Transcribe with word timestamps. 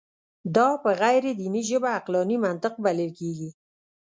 دا 0.55 0.67
په 0.83 0.89
غیر 1.01 1.23
دیني 1.39 1.61
ژبه 1.69 1.89
عقلاني 1.97 2.37
منطق 2.45 2.73
بلل 2.85 3.11
کېږي. 3.19 3.49